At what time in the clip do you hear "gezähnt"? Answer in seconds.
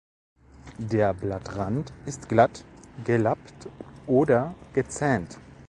4.73-5.37